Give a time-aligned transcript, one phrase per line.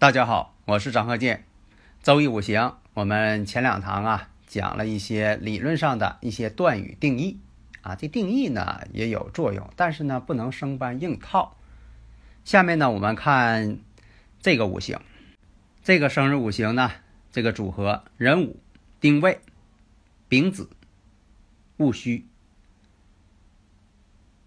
[0.00, 1.44] 大家好，我是张鹤剑。
[2.02, 7.38] 周易五行，我们前两堂啊讲了一些理论上的一些断语定义
[7.82, 11.54] 啊，这定义呢也有作用，但是呢不能生搬硬套。
[12.46, 13.76] 下面呢我们看
[14.40, 15.02] 这个五行，
[15.84, 16.90] 这个生日五行呢
[17.30, 18.58] 这个组合壬午、
[19.00, 19.42] 丁未、
[20.30, 20.70] 丙子、
[21.76, 22.26] 戊戌。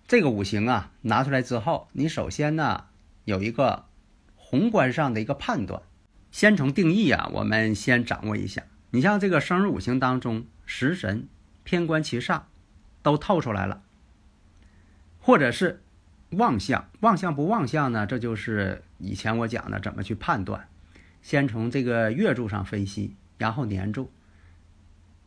[0.08, 2.86] 这个五行啊拿出来之后，你首先呢
[3.26, 3.86] 有一个。
[4.54, 5.82] 宏观上的一个判断，
[6.30, 8.62] 先从定义啊，我们先掌握一下。
[8.92, 11.28] 你像这个生日五行当中，食神、
[11.64, 12.44] 偏官、七煞
[13.02, 13.82] 都透出来了，
[15.20, 15.82] 或者是
[16.30, 18.06] 旺相，旺相不旺相呢？
[18.06, 20.68] 这就是以前我讲的怎么去判断。
[21.24, 24.12] 先从这个月柱上分析，然后年柱，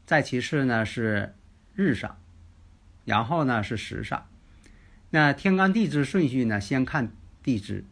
[0.05, 1.35] 再其次呢是
[1.75, 2.17] 日上，
[3.05, 4.29] 然后呢是时上。
[5.11, 7.11] 那天干地支顺序呢，先看
[7.43, 7.85] 地支。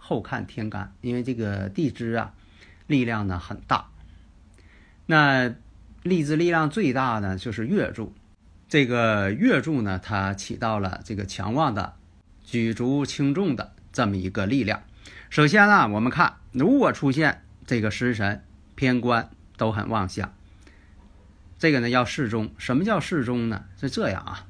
[0.00, 2.32] 后看天干，因为这个地支啊，
[2.88, 3.86] 力量呢很大。
[5.06, 5.54] 那
[6.02, 8.12] 地支力量最大呢，就是月柱。
[8.68, 11.94] 这个月柱呢，它起到了这个强旺的、
[12.44, 14.82] 举足轻重的这么一个力量。
[15.28, 18.42] 首先呢，我们看如果出现这个食神、
[18.74, 20.32] 偏官都很旺相，
[21.58, 22.50] 这个呢要适中。
[22.58, 23.64] 什么叫适中呢？
[23.80, 24.46] 是这样啊，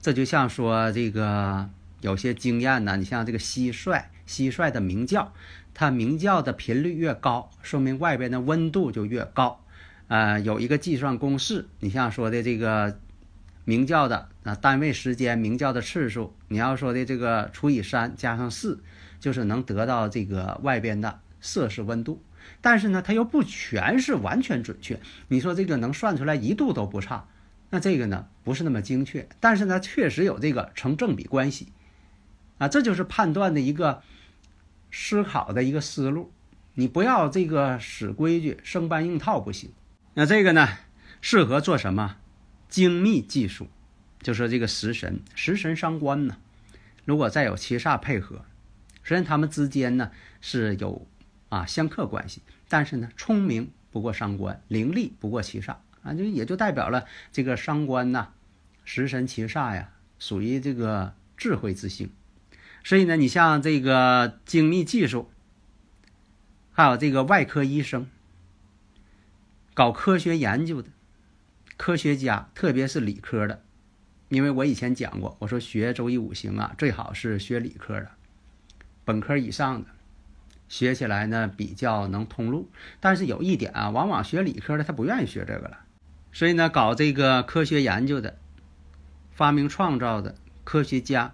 [0.00, 1.68] 这就像说这个
[2.04, 4.04] 有些经验呢，你像这个蟋蟀。
[4.26, 5.32] 蟋蟀的鸣叫，
[5.72, 9.64] 它鸣叫的频率越高，说明外边的温度就越高。
[10.08, 12.98] 呃，有一个计算公式，你像说的这个
[13.64, 18.82] 鸣叫的啊单位时间鸣叫的次数，你要说的这个除以三加上四，
[19.18, 22.22] 就是能得到这个外边的摄氏温度。
[22.60, 25.00] 但是呢，它又不全是完全准确。
[25.28, 27.26] 你说这个能算出来一度都不差，
[27.70, 29.26] 那这个呢不是那么精确。
[29.40, 31.68] 但是呢，确实有这个成正比关系。
[32.58, 34.02] 啊，这就是判断的一个
[34.90, 36.32] 思考的一个思路，
[36.74, 39.72] 你不要这个死规矩，生搬硬套不行。
[40.14, 40.68] 那这个呢，
[41.20, 42.16] 适合做什么？
[42.68, 43.68] 精密技术，
[44.20, 46.36] 就说这个食神，食神伤官呢。
[47.04, 48.44] 如果再有七煞配合，
[49.04, 50.10] 虽然他们之间呢
[50.40, 51.06] 是有
[51.48, 58.28] 啊相克关系，但是呢，聪明不过伤官，伶俐不过七煞啊，就也就代表了这个伤官呐，
[58.84, 62.10] 食神七煞呀，属于这个智慧之星。
[62.84, 65.30] 所以呢，你像这个精密技术，
[66.70, 68.06] 还有这个外科医生，
[69.72, 70.90] 搞科学研究的
[71.78, 73.62] 科学家，特别是理科的，
[74.28, 78.10] 因为我以前讲过，我说学周易五行啊，最好是学理科的，
[79.06, 79.88] 本科以上的，
[80.68, 82.70] 学起来呢比较能通路。
[83.00, 85.78] 但是有一点啊，往往学理科的他不愿意学这个了，
[86.32, 88.36] 所以呢，搞这个科学研究的、
[89.32, 90.34] 发明创造的
[90.64, 91.32] 科学家。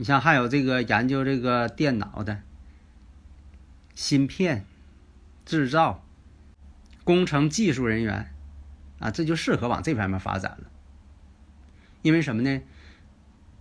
[0.00, 2.40] 你像还有这个研究这个电脑的
[3.94, 4.64] 芯片
[5.44, 6.06] 制造
[7.04, 8.32] 工程技术人员
[8.98, 10.70] 啊，这就适合往这方面发展了。
[12.00, 12.62] 因为什么呢？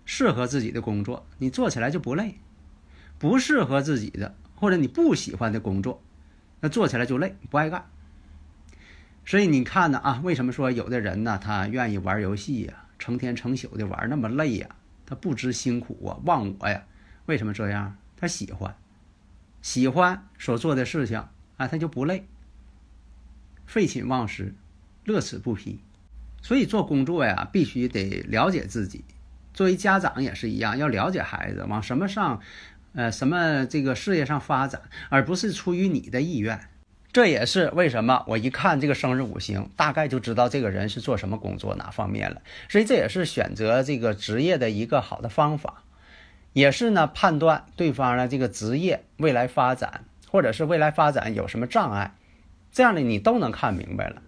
[0.05, 2.35] 适合自己的工作，你做起来就不累；
[3.17, 6.01] 不适合自己的或者你不喜欢的工作，
[6.61, 7.89] 那做起来就累，不爱干。
[9.25, 14.77] 所以你看呢啊，为什么说有的人呢，他愿意玩游戏呀，成天成宿的玩，那么累呀？
[15.09, 16.85] 他不知辛苦啊，忘我呀？
[17.25, 17.97] 为什么这样？
[18.15, 18.75] 他喜欢，
[19.63, 21.25] 喜欢所做的事情
[21.57, 22.27] 啊，他就不累，
[23.65, 24.53] 废寝忘食，
[25.05, 25.79] 乐此不疲。
[26.43, 29.03] 所以做工作呀，必须得了解自己。
[29.51, 32.39] 作为家长也是一样，要了解孩子往什么上，
[32.93, 36.68] 呃，什么这个事业上发展，而不是出于你的意愿。
[37.11, 42.41] 这也是为什么我一看这个生日五行，大概就知道这个人是做什么工作哪方面了。
[42.69, 45.83] 所以这也是选择这个职业的一个好的方法，
[46.53, 52.13] 也是呢判断对方呢这个职业未来发展，或者是未来发展有什么障碍，
[52.71, 54.21] 这样的你都能看明白了，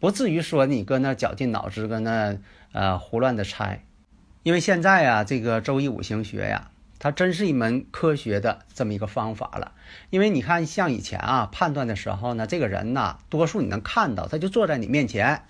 [0.00, 2.36] 不至于说你搁那绞尽脑汁搁那
[2.72, 3.84] 呃胡乱的猜。
[4.42, 9.72] 因为现在啊，这个周易五行学呀，它真是一门科学的这么一个方法了。
[10.10, 15.42] 因为你看，像以前啊，判断的时候呢，这个人呐，多数你能看到，他就坐在你面前，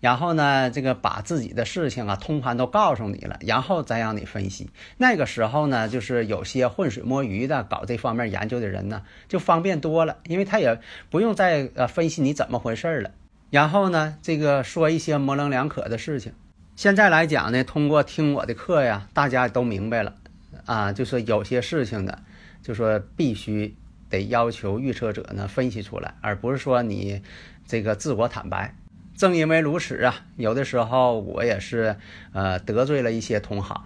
[0.00, 4.68] 然后呢，这个把自己的事情啊，通盘都告诉你了，然后再让你分析。
[4.98, 13.12] 那个时候呢，就是有些浑水摸鱼的搞这方面研究的人呢，就方便多了，因为他也不用再呃分析你怎么回事了，
[13.50, 16.32] 然后呢，这个说一些模棱两可的事情。
[16.74, 20.16] 现在来讲呢，通过听我的课呀，大家都明白了，
[20.66, 22.18] 啊，就是有些事情呢，
[22.62, 23.74] 就说必须
[24.08, 27.22] 得要求预测者呢分析出来，而不是说你
[27.66, 28.74] 这个自我坦白。
[29.16, 31.96] 正因为如此啊，有的时候我也是
[32.32, 33.84] 呃得罪了一些同行，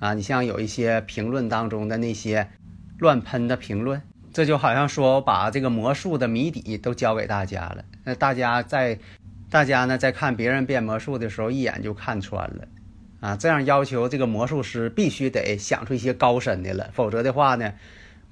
[0.00, 2.48] 啊，你像有一些评论当中的那些
[2.98, 4.02] 乱喷的评论，
[4.32, 8.98] 这就好像说我把这个魔术的谜底都教给大家了，那大家在。
[9.50, 12.66] 大家呢在看别人变魔术的时候，一眼就看穿了，
[13.24, 17.72] 啊，这样要求这个魔术师必须得想出一些高深的了，否则的话呢，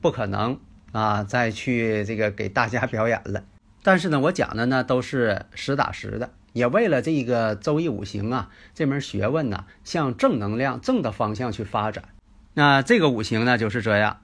[0.03, 0.61] 不可能
[0.93, 3.43] 啊再去这个给大家表演了。
[3.83, 12.05] 但是呢，我讲的呢都是实打实的，也为了这个周易五行啊这门学问呢向正能量、正的方向去发展。
[12.53, 14.21] 那这个五行呢就是这样，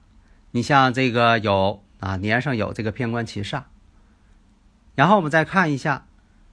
[0.51, 3.63] 你像这个有啊年上有这个偏官七煞，
[4.93, 6.05] 然后我们再看一下。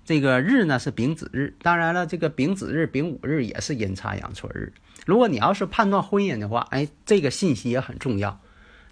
[0.06, 4.72] 这个日呢是丙子日，当然了，这个丙子日、丙午日也是阴差阳错日。
[5.04, 8.40] 如果你要是判断婚姻的话，哎，这个信息也很重要。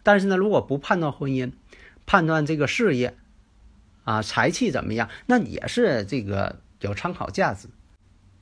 [0.03, 1.53] 但是呢，如果不判断婚姻，
[2.05, 3.17] 判断这个事业
[4.03, 7.69] 啊、财气怎么样，那也是这个有参考价值。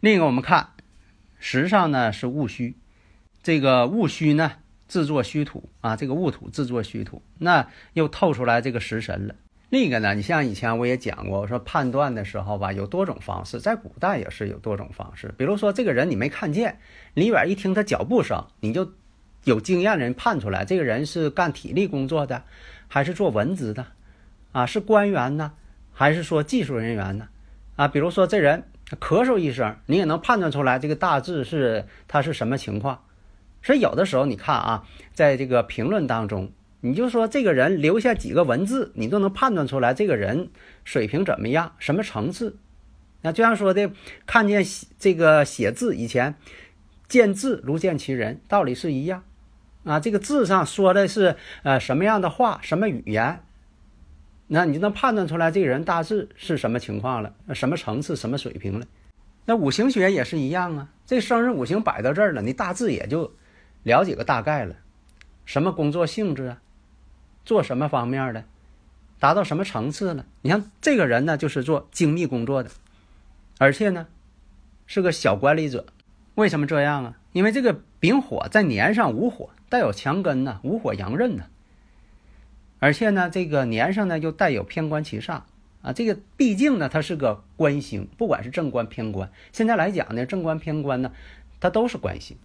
[0.01, 0.71] 另一个，我们看
[1.39, 2.75] 时上呢是戊戌，
[3.43, 4.51] 这个戊戌呢
[4.89, 9.35] 制作虚土啊，这个戊土制作虚土，那又透出来这个食神了。
[9.73, 15.33] 另一个呢，你像以前我也讲过，我说判断的时候吧，有多种方式，在古代也是有多种方式。
[15.39, 16.79] 比如说这个人你没看见，
[17.15, 18.93] 离远一听他脚步声，你就
[19.45, 22.43] 有经验的人判出来，这个人是干体力工作的，
[22.87, 23.87] 还是做文职的，
[24.53, 25.53] 啊，是官员呢，
[25.91, 27.29] 还是说技术人员呢？
[27.77, 28.65] 啊，比如说这人
[29.01, 33.03] 咳嗽一声，你也能判断出来这个大致是他是什么情况。
[33.63, 36.53] 所以有的时候你看啊，在这个评论当中。
[36.85, 40.51] 你就说这个人留下几个文字，你都能判断出来这个人
[40.85, 42.59] 水平怎么样，什么层次。
[43.21, 43.93] 那就像说的，
[44.27, 44.65] 看见
[44.99, 46.35] 这个写字以前，
[47.07, 49.23] 见字如见其人，道理是一样。
[49.85, 53.45] 啊，这个字上说的是呃什么样的话，什么语言，
[54.49, 58.87] 那你就能判断出来这个人大致是什么情况了，什么层次，什么水平了。
[59.45, 63.33] 那五行学也是一样啊，这生日五行摆到这儿了，你大致也就
[63.85, 64.75] 了解个大概了，
[65.45, 66.61] 什么工作性质啊？
[67.45, 68.45] 做什么方面的，
[69.19, 70.25] 达到什么层次了？
[70.43, 72.71] 你像这个人呢，就是做精密工作的，
[73.59, 74.07] 而且呢，
[74.87, 75.87] 是个小管理者。
[76.35, 77.19] 为什么这样啊？
[77.33, 81.45] 因为这个丙火在年上无火，带有强根呢，无火阳刃呢。
[82.79, 85.43] 而且呢，这个年上呢又带有偏官七煞
[85.83, 85.93] 啊。
[85.95, 89.31] 这个毕竟呢，它是个官星，不管是正官偏官。
[89.53, 91.13] 现在来讲呢，正官偏官呢，
[91.61, 92.37] 它都是官星。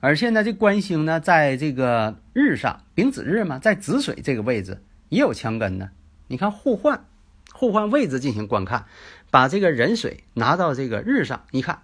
[0.00, 5.90] 而现在这官星呢，在这个日上丙子日嘛，在子水这个位置也有强根呢。
[6.26, 7.04] 你看互换，
[7.52, 8.86] 互换位置进行观看，
[9.30, 11.82] 把这个壬水拿到这个日上，一看，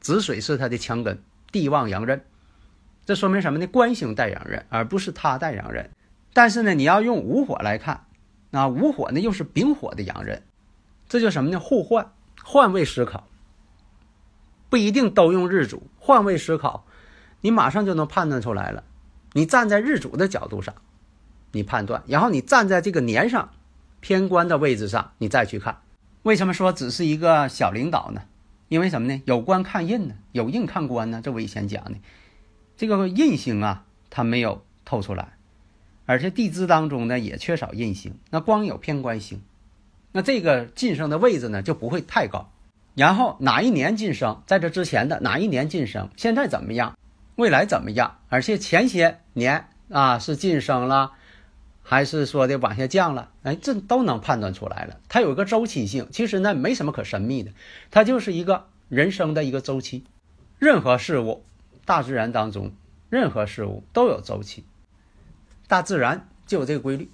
[0.00, 1.22] 子水是它的强根，
[1.52, 2.24] 地旺阳刃，
[3.04, 3.66] 这说明什么呢？
[3.66, 5.90] 官星带阳刃，而不是它带阳刃。
[6.32, 8.06] 但是呢，你要用午火来看，
[8.52, 10.42] 啊，午火呢又是丙火的阳刃，
[11.06, 11.60] 这叫什么呢？
[11.60, 12.12] 互换，
[12.42, 13.26] 换位思考，
[14.70, 16.86] 不一定都用日主，换位思考。
[17.40, 18.84] 你马上就能判断出来了，
[19.32, 20.74] 你站在日主的角度上，
[21.52, 23.50] 你判断，然后你站在这个年上
[24.00, 25.78] 偏官的位置上，你再去看。
[26.22, 28.22] 为什么说只是一个小领导呢？
[28.68, 29.22] 因为什么呢？
[29.24, 31.20] 有官看印呢，有印看官呢。
[31.24, 31.94] 这我以前讲的，
[32.76, 35.36] 这个印星啊，它没有透出来，
[36.06, 39.42] 而且地支当中呢也缺少印星，那光有偏官星，
[40.12, 42.52] 那这个晋升的位置呢就不会太高。
[42.94, 46.96] 然后哪一年晋升，在这之前的哪一年晋升，现在怎么样？
[47.40, 48.18] 未来怎么样？
[48.28, 51.12] 而且前些年啊是晋升了，
[51.82, 53.30] 还是说的往下降了？
[53.44, 55.00] 哎，这都能判断出来了。
[55.08, 57.52] 它有个周期性，其实呢没什么可神秘的，
[57.90, 60.04] 它就是一个人生的一个周期。
[60.58, 61.42] 任何事物，
[61.86, 62.72] 大自然当中
[63.08, 64.66] 任何事物都有周期，
[65.66, 67.10] 大自然就有这个规律。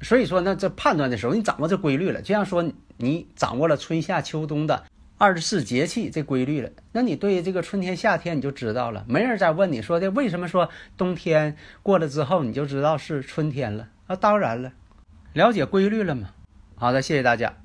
[0.00, 4.84] 所以说呢，这判断的时候，你掌握这规律了，就像说你掌握了春夏秋冬的。
[5.18, 9.04] 二十四节气这规律了，那你对这个春天、夏天你就知道了。
[9.08, 14.16] 没人再问你说的为什么说冬天过了之后你就知道是春天了啊？
[14.16, 14.72] 当然了，
[15.32, 16.30] 了解规律了嘛。
[16.74, 17.56] 好的，谢谢大家。